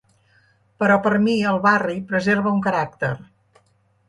Però 0.83 0.95
per 1.07 1.11
mi 1.25 1.35
el 1.51 1.59
barri 1.67 1.99
preserva 2.13 2.55
un 2.57 2.65
caràcter. 2.71 3.13